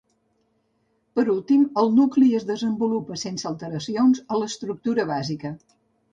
[1.17, 5.53] Per últim, el nucli es desenvolupa sense alteracions a l'estructura bàsica.